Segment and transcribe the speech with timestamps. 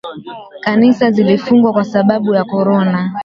[0.63, 3.11] Kanisa zilifungwa kwa sababu ya Corona.